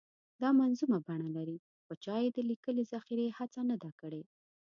[0.41, 4.21] دا منظومه بڼه لري خو چا یې د لیکلې ذخیرې هڅه نه ده کړې.